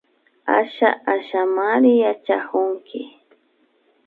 [0.59, 2.99] Asha Ashamari yachakunki